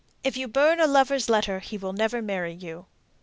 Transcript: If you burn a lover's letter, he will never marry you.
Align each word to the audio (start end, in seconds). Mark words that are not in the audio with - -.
If 0.23 0.35
you 0.35 0.47
burn 0.47 0.79
a 0.79 0.87
lover's 0.87 1.29
letter, 1.29 1.59
he 1.59 1.77
will 1.77 1.93
never 1.93 2.23
marry 2.23 2.55
you. 2.55 2.87